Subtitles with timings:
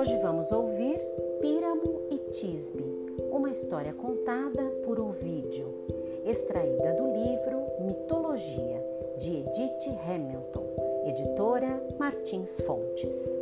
[0.00, 0.98] Hoje vamos ouvir
[1.42, 2.82] Píramo e Tisbe,
[3.30, 5.84] uma história contada por Ovídio,
[6.24, 8.82] extraída do livro Mitologia,
[9.18, 13.38] de Edith Hamilton, editora Martins Fontes.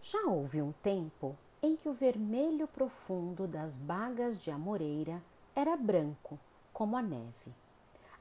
[0.00, 5.20] Já houve um tempo em que o vermelho profundo das bagas de amoreira
[5.56, 6.38] era branco
[6.72, 7.61] como a neve.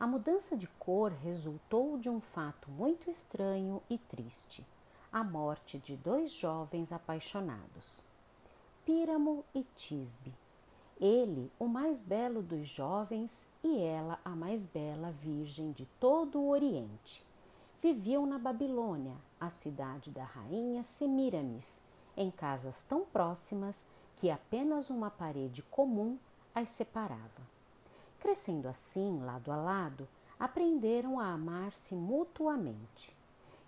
[0.02, 4.66] A mudança de cor resultou de um fato muito estranho e triste:
[5.14, 8.04] a morte de dois jovens apaixonados,
[8.84, 10.34] Píramo e Tisbe.
[11.00, 16.50] Ele, o mais belo dos jovens, e ela, a mais bela virgem de todo o
[16.50, 17.24] Oriente.
[17.80, 21.80] Viviam na Babilônia, a cidade da rainha Semiramis,
[22.18, 26.18] em casas tão próximas que apenas uma parede comum
[26.56, 27.61] as separava.
[28.22, 30.08] Crescendo assim, lado a lado,
[30.40, 33.18] aprenderam a amar-se mutuamente.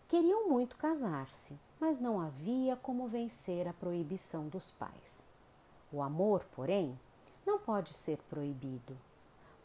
[0.08, 5.26] Queriam muito casar-se, mas não havia como vencer a proibição dos pais.
[5.92, 6.98] O amor, porém,
[7.44, 8.96] não pode ser proibido.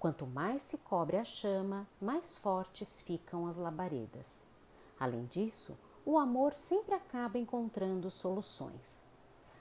[0.00, 4.42] Quanto mais se cobre a chama, mais fortes ficam as labaredas.
[4.98, 9.04] Além disso, o amor sempre acaba encontrando soluções.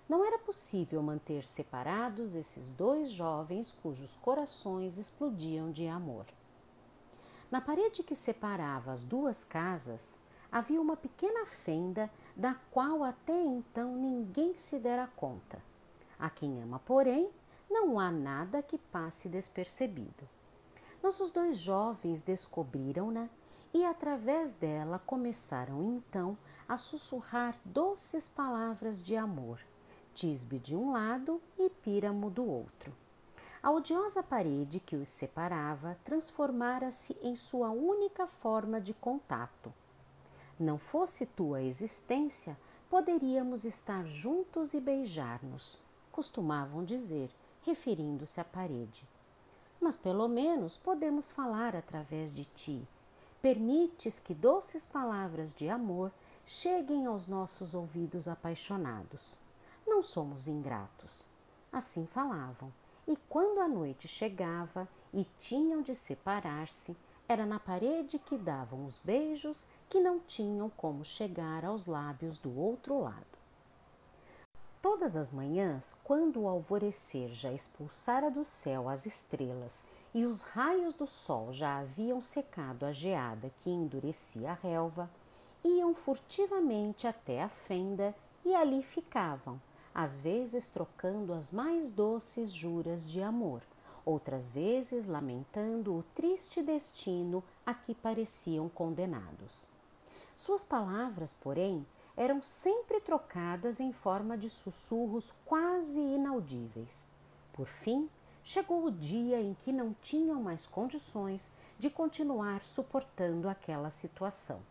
[0.08, 6.25] Não era possível manter separados esses dois jovens cujos corações explodiam de amor.
[7.52, 10.17] Na parede que separava as duas casas
[10.50, 15.61] havia uma pequena fenda da qual até então ninguém se dera conta.
[16.17, 17.30] A quem ama, porém,
[17.69, 20.28] não há nada que passe despercebido.
[21.03, 23.28] Nossos dois jovens descobriram-na
[23.73, 29.59] e, através dela, começaram então a sussurrar doces palavras de amor
[30.17, 32.91] Tisbe de um lado e Píramo do outro.
[33.61, 39.71] A odiosa parede que os separava transformara-se em sua única forma de contato.
[40.59, 42.57] Não fosse tua existência,
[42.89, 45.77] poderíamos estar juntos e beijar-nos,
[46.11, 47.29] costumavam dizer,
[47.61, 49.07] referindo-se à parede.
[49.79, 52.88] Mas pelo menos podemos falar através de ti.
[53.39, 56.11] Permites que doces palavras de amor
[56.44, 59.38] cheguem aos nossos ouvidos apaixonados.
[59.88, 61.25] Não somos ingratos.
[61.72, 62.74] Assim falavam,
[63.08, 66.96] e quando a noite chegava e tinham de separar-se,
[67.28, 72.58] era na parede que davam os beijos que não tinham como chegar aos lábios do
[72.59, 73.25] outro lado.
[74.81, 79.84] Todas as manhãs, quando o alvorecer já expulsara do céu as estrelas
[80.14, 85.09] e os raios do sol já haviam secado a geada que endurecia a relva,
[85.64, 88.16] iam furtivamente até a fenda
[88.46, 89.59] e ali ficavam,
[89.97, 93.63] às vezes trocando as mais doces juras de amor,
[94.06, 99.68] outras vezes lamentando o triste destino a que pareciam condenados.
[100.36, 101.84] Suas palavras, porém,
[102.16, 107.07] eram sempre trocadas em forma de sussurros quase inaudíveis.
[107.52, 108.07] Por fim,
[108.44, 114.62] chegou o dia em que não tinham mais condições de continuar suportando aquela situação.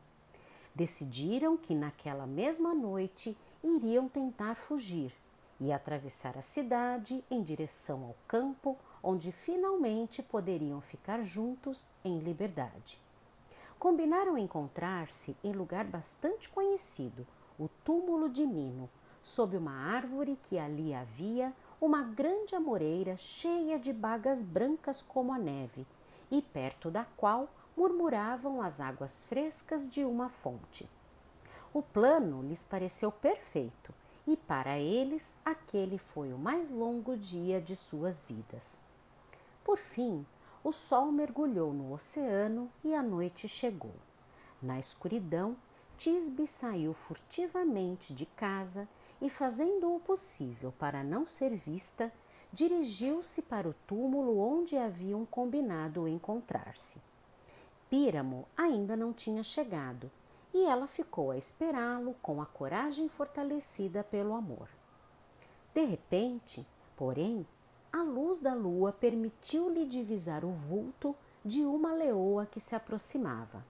[0.73, 5.13] Decidiram que naquela mesma noite iriam tentar fugir
[5.61, 13.01] e atravessar a cidade em direção ao campo, onde finalmente poderiam ficar juntos em liberdade.
[13.79, 17.27] Combinaram encontrar-se em lugar bastante conhecido,
[17.59, 18.89] o túmulo de Nino,
[19.23, 25.39] sob uma árvore que ali havia uma grande amoreira cheia de bagas brancas como a
[25.39, 25.87] neve,
[26.31, 30.89] e perto da qual murmuravam as águas frescas de uma fonte.
[31.73, 33.93] O plano lhes pareceu perfeito
[34.27, 38.81] e para eles aquele foi o mais longo dia de suas vidas.
[39.63, 40.27] Por fim,
[40.65, 43.95] o sol mergulhou no oceano e a noite chegou.
[44.61, 45.57] Na escuridão,
[45.97, 48.89] Tisbe saiu furtivamente de casa
[49.21, 52.13] e, fazendo o possível para não ser vista,
[52.53, 57.01] dirigiu-se para o túmulo onde haviam combinado encontrar-se.
[57.89, 60.11] Píramo ainda não tinha chegado
[60.57, 64.71] e ela ficou a esperá-lo com a coragem fortalecida pelo amor.
[65.75, 66.67] De repente,
[66.97, 67.47] porém,
[67.93, 71.15] a luz da lua permitiu-lhe divisar o vulto
[71.45, 73.63] de uma leoa que se aproximava.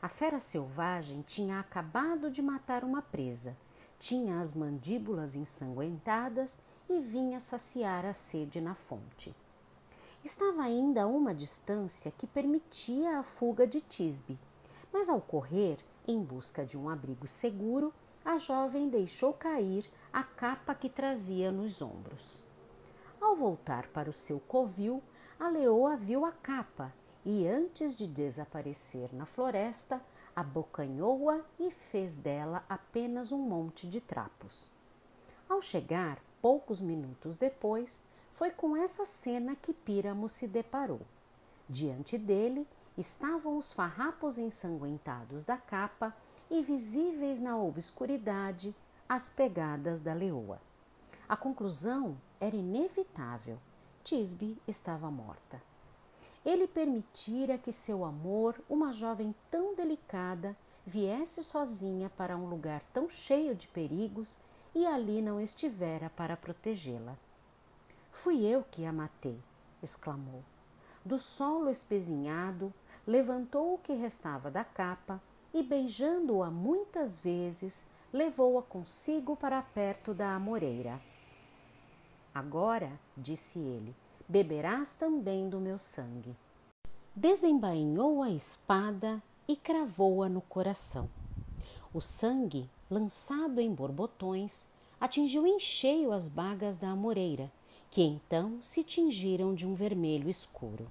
[0.00, 3.54] A fera selvagem tinha acabado de matar uma presa,
[3.98, 9.34] tinha as mandíbulas ensanguentadas e vinha saciar a sede na fonte.
[10.24, 14.38] Estava ainda a uma distância que permitia a fuga de Tisbe,
[14.90, 17.92] mas ao correr em busca de um abrigo seguro,
[18.24, 22.42] a jovem deixou cair a capa que trazia nos ombros.
[23.20, 25.02] Ao voltar para o seu covil,
[25.38, 26.92] a leoa viu a capa
[27.24, 30.00] e, antes de desaparecer na floresta,
[30.36, 34.70] abocanhou-a e fez dela apenas um monte de trapos.
[35.48, 41.00] Ao chegar, poucos minutos depois, foi com essa cena que Píramo se deparou.
[41.68, 46.14] Diante dele estavam os farrapos ensanguentados da capa
[46.50, 48.74] e visíveis na obscuridade
[49.08, 50.60] as pegadas da leoa.
[51.28, 53.58] A conclusão era inevitável.
[54.02, 55.60] Tisbe estava morta.
[56.44, 60.54] Ele permitira que seu amor, uma jovem tão delicada,
[60.84, 64.38] viesse sozinha para um lugar tão cheio de perigos
[64.74, 67.16] e ali não estivera para protegê-la.
[68.12, 69.40] Fui eu que a matei,
[69.82, 70.42] exclamou.
[71.04, 72.72] Do solo espezinhado,
[73.06, 75.20] levantou o que restava da capa
[75.52, 81.00] e, beijando-a muitas vezes, levou-a consigo para perto da amoreira.
[82.34, 83.94] Agora, disse ele,
[84.28, 86.34] beberás também do meu sangue.
[87.14, 91.08] Desembainhou a espada e cravou-a no coração.
[91.92, 94.68] O sangue, lançado em borbotões,
[95.00, 97.52] atingiu em cheio as bagas da amoreira,
[97.90, 100.88] que então se tingiram de um vermelho escuro.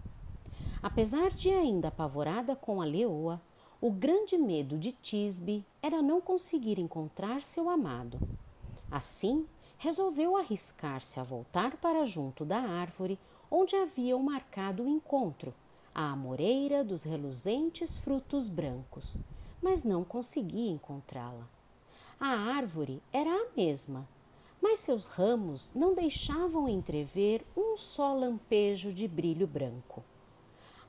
[0.84, 3.42] Apesar de ainda apavorada com a leoa,
[3.80, 8.20] o grande medo de Tisbe era não conseguir encontrar seu amado.
[8.92, 9.48] Assim,
[9.78, 13.18] resolveu arriscar-se a voltar para junto da árvore
[13.50, 15.54] onde haviam marcado o encontro,
[15.96, 19.18] a amoreira dos reluzentes frutos brancos,
[19.62, 21.48] mas não conseguia encontrá-la.
[22.20, 24.06] A árvore era a mesma,
[24.62, 30.04] mas seus ramos não deixavam entrever um só lampejo de brilho branco.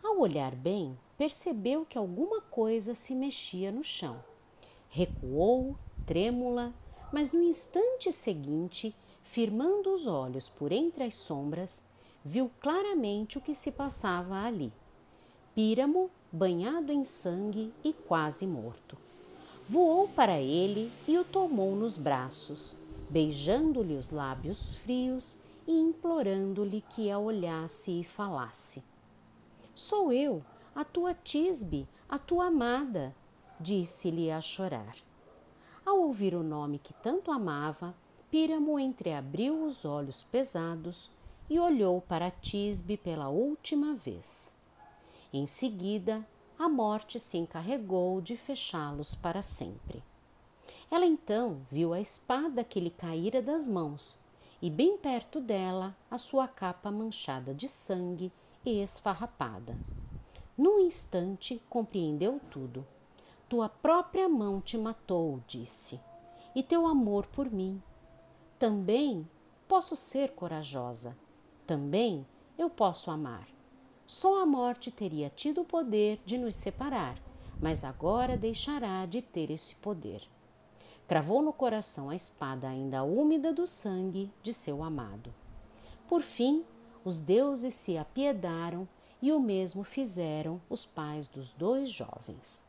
[0.04, 4.22] Ao olhar bem, percebeu que alguma coisa se mexia no chão.
[4.90, 6.74] Recuou, trêmula,
[7.10, 11.82] mas no instante seguinte, firmando os olhos por entre as sombras,
[12.22, 14.70] viu claramente o que se passava ali.
[15.54, 18.98] Píramo, banhado em sangue e quase morto.
[19.66, 22.76] Voou para ele e o tomou nos braços,
[23.08, 28.84] beijando-lhe os lábios frios e implorando-lhe que a olhasse e falasse.
[29.74, 30.40] Sou eu,
[30.72, 33.12] a tua Tisbe, a tua amada,
[33.58, 34.94] disse-lhe a chorar.
[35.84, 37.92] Ao ouvir o nome que tanto amava,
[38.30, 41.10] Píramo entreabriu os olhos pesados
[41.50, 44.54] e olhou para Tisbe pela última vez.
[45.32, 46.24] Em seguida,
[46.56, 50.04] a morte se encarregou de fechá-los para sempre.
[50.88, 54.20] Ela então viu a espada que lhe caíra das mãos
[54.62, 58.32] e, bem perto dela, a sua capa manchada de sangue
[58.64, 59.76] e esfarrapada.
[60.56, 62.86] Num instante compreendeu tudo.
[63.48, 66.00] Tua própria mão te matou, disse,
[66.54, 67.82] e teu amor por mim.
[68.58, 69.28] Também
[69.68, 71.16] posso ser corajosa.
[71.66, 72.26] Também
[72.56, 73.48] eu posso amar.
[74.06, 77.18] Só a morte teria tido o poder de nos separar,
[77.60, 80.22] mas agora deixará de ter esse poder.
[81.08, 85.34] Cravou no coração a espada ainda úmida do sangue de seu amado.
[86.08, 86.64] Por fim,
[87.04, 88.88] os deuses se apiedaram
[89.20, 92.64] e o mesmo fizeram os pais dos dois jovens.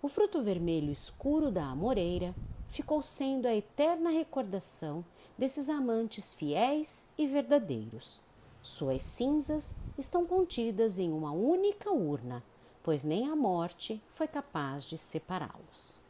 [0.00, 2.34] O fruto vermelho escuro da amoreira
[2.68, 5.04] ficou sendo a eterna recordação
[5.36, 8.20] desses amantes fiéis e verdadeiros.
[8.62, 12.42] Suas cinzas estão contidas em uma única urna,
[12.82, 16.05] pois nem a morte foi capaz de separá-los.